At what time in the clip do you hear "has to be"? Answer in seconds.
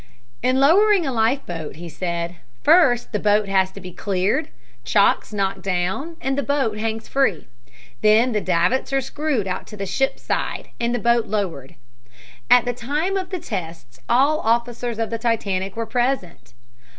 3.47-3.91